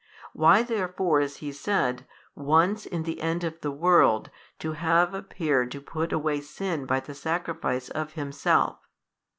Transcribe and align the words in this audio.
Why 0.33 0.63
therefore 0.63 1.19
is 1.21 1.37
He 1.45 1.51
said 1.51 2.07
once 2.33 2.87
in 2.87 3.03
the 3.03 3.21
end 3.21 3.43
of 3.43 3.61
the 3.61 3.69
world 3.69 4.31
to 4.57 4.71
have 4.71 5.13
appeared 5.13 5.69
to 5.73 5.79
put 5.79 6.11
away 6.11 6.41
sin 6.41 6.87
by 6.87 7.01
the 7.01 7.13
sacrifice 7.13 7.87
of 7.89 8.13
Himself? 8.13 8.79